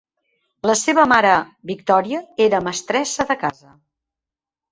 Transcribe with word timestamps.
La 0.69 0.75
seva 0.79 1.03
mare, 1.11 1.33
Victoria, 1.73 2.23
era 2.47 2.63
mestressa 2.69 3.27
de 3.33 3.39
casa. 3.45 3.77